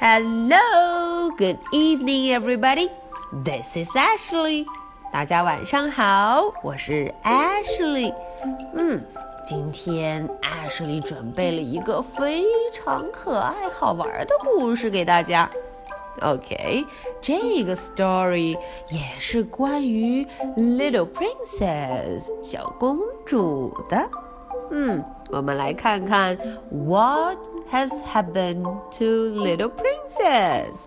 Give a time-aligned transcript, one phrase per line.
[0.00, 2.90] Hello, good evening, everybody.
[3.44, 4.66] This is Ashley.
[5.12, 8.12] 大家晚上好，我是 Ashley。
[8.74, 9.02] 嗯，
[9.46, 15.50] 今天 Ashley 准备了一个非常可爱、好玩的故事给大家。
[16.22, 16.84] OK，
[17.20, 18.56] 这个 story
[18.88, 20.26] 也是关于
[20.56, 24.08] Little Princess 小公主的。
[24.70, 26.36] 嗯，我们来看看
[26.70, 27.38] What
[27.70, 30.86] has happened to Little Princess？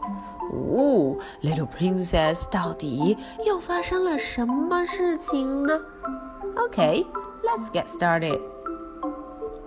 [0.51, 5.79] 哦，Little Princess 到底又发生了什么事情呢？
[6.57, 8.39] OK，let's get started.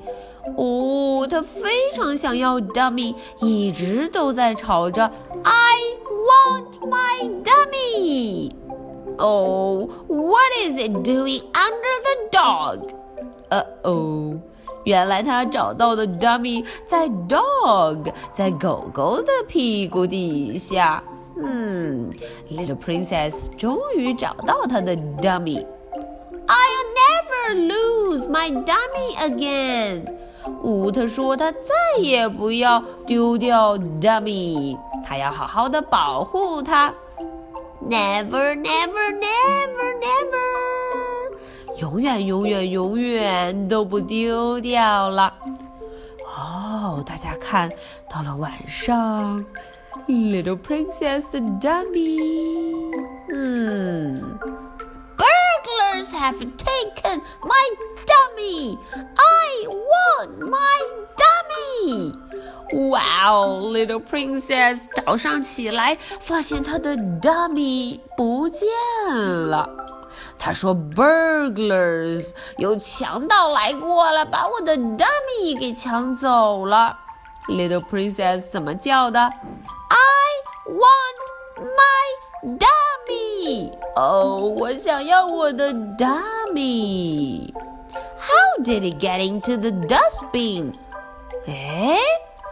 [0.58, 5.12] 哦，她非常想要 dummy，一直都在吵着
[5.44, 5.78] I
[6.10, 12.90] want my dummy。Oh, what is it doing under the dog?
[13.50, 14.40] 呃哦，
[14.87, 21.03] 原来他找到的 dummy 在 dog，在狗狗的屁股底下。
[21.37, 22.13] 嗯
[22.53, 25.67] ，Little Princess 终于找到她的 dummy。
[26.47, 30.05] I'll never lose my dummy again。
[30.63, 31.59] 乌特说他再
[31.99, 36.95] 也不要丢掉 dummy，他要好好的保护它。
[37.83, 40.56] Never, never, never, never，
[41.79, 45.35] 永远，永远，永远都不丢掉了。
[46.39, 47.71] 哦，大家看
[48.09, 49.45] 到了晚上
[50.07, 52.91] ，Little Princess 的 dummy，
[53.33, 54.39] 嗯
[55.17, 57.65] ，Burglars have taken my
[58.07, 58.79] dummy.
[59.17, 60.79] I want my
[61.17, 62.15] dummy.
[62.91, 68.67] 哇哦，Little Princess 早上起来发现她的 dummy 不见
[69.49, 69.86] 了。
[70.39, 76.99] 他说：“Burglars，有强盗来过了，把我的 dummy 给抢走了。
[77.49, 79.33] ”Little Princess 怎么叫的？I
[80.73, 81.19] want
[81.77, 83.73] my dummy。
[83.97, 87.53] 哦，我想要我的 dummy。
[88.19, 90.75] How did it get into the dustbin？
[91.47, 91.99] 哎。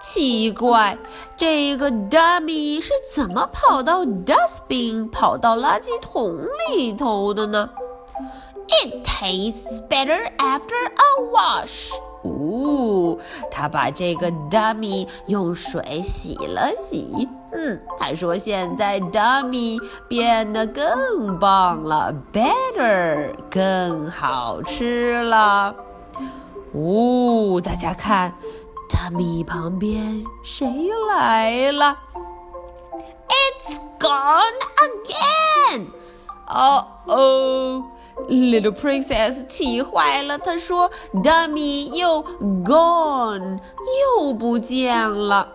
[0.04, 0.98] 奇怪，
[1.34, 6.37] 这个 dummy 是怎么跑到 dustbin 跑到垃圾桶
[6.70, 7.70] 里头的呢
[8.69, 11.90] ？It tastes better after a wash。
[12.23, 13.19] 哦，
[13.50, 17.26] 他把这个 dummy 用水洗了洗。
[17.52, 25.75] 嗯，他说现在 dummy 变得更棒了，better 更好吃了。
[26.75, 28.34] 哦，大家看。
[28.94, 31.99] 大米旁边谁来了
[33.29, 35.87] ？It's gone again！
[36.46, 37.85] 哦哦
[38.29, 40.38] ，Little Princess 气坏了。
[40.38, 42.25] 她说：“Dummy 又
[42.64, 43.58] gone，
[44.17, 45.49] 又不见了。”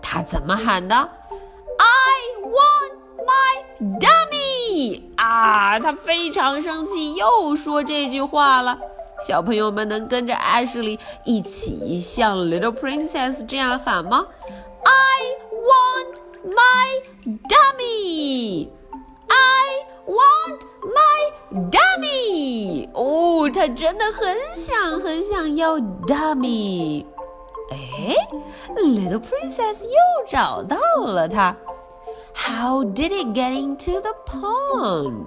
[0.00, 2.14] 她怎么喊的？I
[2.48, 2.94] want
[3.28, 5.02] my dummy！
[5.16, 8.78] 啊，她非常生气，又说这句话了。
[9.22, 14.26] 小朋友们能跟着 Ashley 一起像 Little Princess 这样喊吗
[14.84, 15.36] ？I
[15.68, 17.02] want my
[17.48, 18.68] dummy.
[19.28, 22.88] I want my dummy.
[22.94, 27.06] 哦，他真的很想很想要 dummy。
[27.70, 28.16] 哎
[28.76, 31.56] ，Little Princess 又找到了它。
[32.34, 35.26] How did it get into the pond?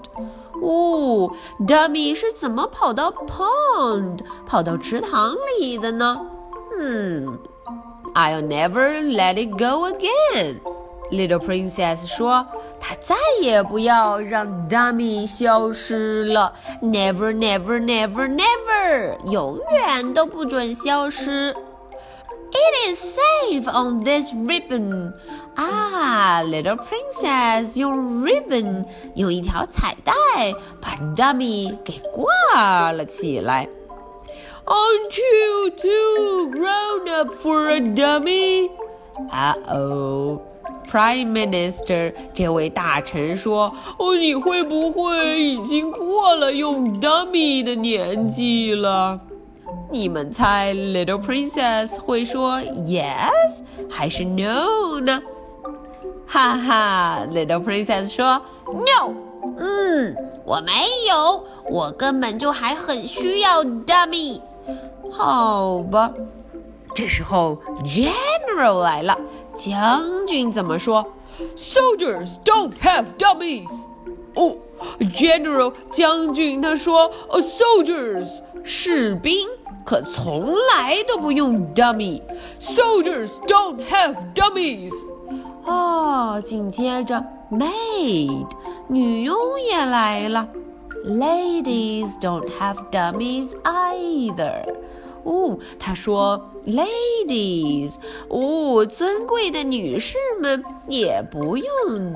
[0.61, 6.19] 哦，Dummy 是怎么跑到 pond 跑到池塘里的呢？
[6.79, 7.39] 嗯
[8.13, 10.59] ，I'll never let it go again.
[11.11, 12.45] Little Princess 说
[12.79, 21.55] ：“她再也不要让 Dummy 消失了，Never, never, never, never，永远都不准消失。”
[22.64, 25.12] It is safe on this ribbon.
[25.54, 28.84] 啊，Little Princess 用 ribbon
[29.14, 30.12] 用一条彩带
[30.80, 33.68] 把 Dummy 给挂了起来。
[34.64, 38.70] Aren't you too grown up for a dummy?
[39.30, 40.40] Uh oh.
[40.88, 49.20] Prime Minister 这位大臣说：“哦，你会不会已经过了用 dummy 的年纪了？”
[49.90, 55.22] 你们猜 Little Princess 会说 yes 还是 no 呢？
[56.26, 59.14] 哈哈，Little Princess 说 no，
[59.58, 60.72] 嗯，我没
[61.08, 64.40] 有，我根本就还很需要 dummy。
[65.10, 66.12] 好吧，
[66.94, 69.18] 这时候 General 来了，
[69.56, 71.04] 将军怎么说？
[71.56, 73.84] Soldiers don't have dummies。
[74.34, 74.54] 哦，
[75.00, 79.48] General 将军他说，soldiers 士兵。
[79.84, 84.92] 可从来都不用 dummy。Soldiers don't have dummies。
[85.64, 88.46] 哦，紧接着 maid
[88.88, 90.48] 女佣也来了。
[91.06, 94.74] Ladies don't have dummies either。
[95.22, 97.96] 哦，他说 ladies，
[98.28, 101.66] 哦，尊贵的女士们也不用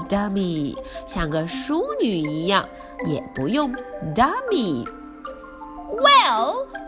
[0.09, 0.75] dummy，
[1.07, 2.67] 像个淑女一样，
[3.07, 3.75] 也不用
[4.15, 6.67] dummy。Well,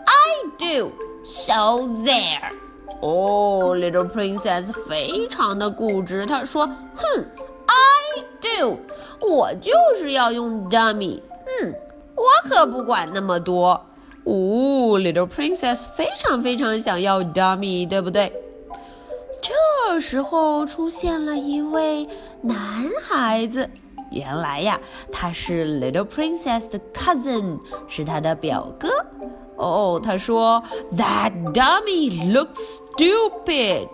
[0.58, 0.90] Do.
[1.24, 2.52] So there.
[3.00, 7.24] 哦，Little Princess 非常的固执，她说：“哼
[7.66, 8.78] ，I do，
[9.20, 11.20] 我就是要用 dummy。
[11.60, 11.74] 嗯，
[12.14, 13.70] 我可不管那么多。”
[14.24, 18.32] 哦，Little Princess 非常非常想要 dummy，对不对？
[19.40, 22.08] 这时候出现了一位
[22.40, 22.56] 男
[23.02, 23.68] 孩子。
[24.12, 24.78] 原来呀，
[25.10, 27.58] 他是 Little Princess 的 cousin，
[27.88, 28.88] 是他的表哥。
[29.62, 30.62] 哦，他说
[30.96, 33.88] That dummy looks stupid。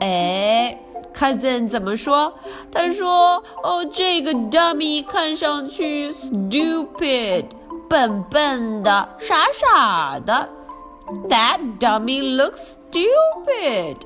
[0.00, 0.78] 哎
[1.14, 2.34] ，cousin 怎么说？
[2.72, 7.46] 他说哦，这个 dummy 看上去 stupid，
[7.88, 10.48] 笨笨的，傻傻的。
[11.28, 13.96] That dummy looks stupid。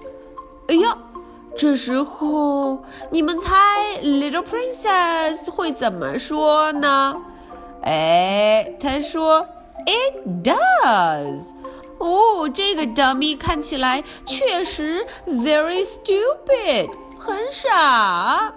[0.68, 0.98] 哎呀！
[1.54, 3.54] 这时候，你们猜
[4.02, 7.20] Little Princess 会怎么说呢？
[7.82, 9.46] 哎，她说
[9.85, 11.53] It does。
[11.99, 18.53] 哦，这个 dummy 看起来确实 very stupid，很傻。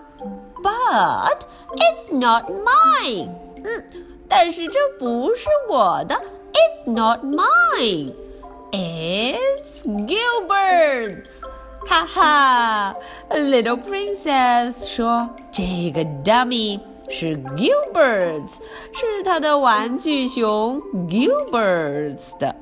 [0.63, 1.41] But
[1.77, 3.31] it's not mine。
[3.65, 3.85] 嗯，
[4.29, 6.21] 但是这不是我的。
[6.53, 11.41] It's not mine。It's Gilbert's。
[11.87, 12.95] 哈哈，
[13.31, 18.58] Little Princess 说：“这个 dummy 是 Gilbert's，
[18.92, 22.56] 是他的玩具熊 Gilbert's 的。”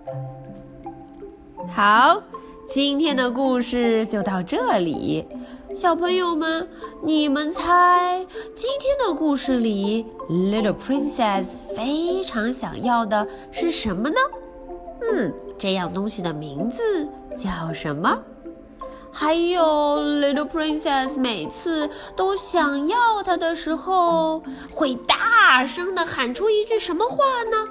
[1.70, 2.22] 好，
[2.68, 5.26] 今天的故事就到这里。
[5.74, 6.68] 小朋友们，
[7.02, 8.24] 你们猜
[8.54, 14.16] 今天的故事里 Little Princess 非常想要的是什么呢？
[15.02, 18.22] 嗯，这样东西的名字叫什么？
[19.16, 24.42] 还有，Little Princess 每次都想要它的时候，
[24.72, 27.18] 会大声的喊出一句什么话
[27.52, 27.70] 呢？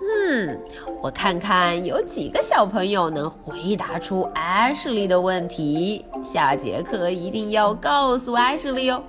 [0.00, 0.62] 嗯，
[1.02, 6.04] 我看看有几个小朋友能回答出 Ashley 的问题。
[6.22, 9.02] 下节课一定要告诉 Ashley 哦。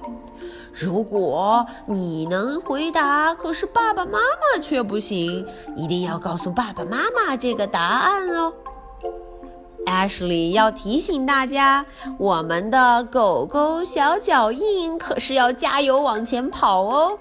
[0.71, 8.53] 如果你能回答，可是爸爸妈妈却不行，一定要告诉爸爸妈妈这个答案哦。
[9.89, 11.83] Ashley 要提醒大家，
[12.19, 17.17] 我们的狗狗小脚印可是要加油往前跑哦。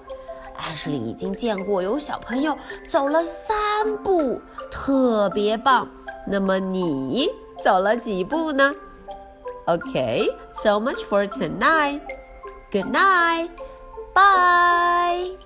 [0.55, 2.55] Ashley 已经见过有小朋友
[2.87, 5.89] 走了三步，特别棒。
[6.27, 7.27] 那么你
[7.63, 8.75] 走了几步呢
[9.65, 12.01] ？Okay, so much for tonight.
[12.71, 13.49] Good night.
[14.13, 15.37] Bye.